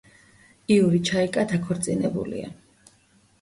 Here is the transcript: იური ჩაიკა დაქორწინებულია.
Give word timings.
იური 0.75 1.01
ჩაიკა 1.09 1.43
დაქორწინებულია. 1.51 2.51